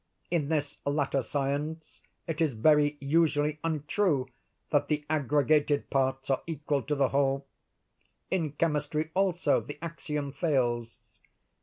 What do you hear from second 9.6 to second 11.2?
the axiom fails.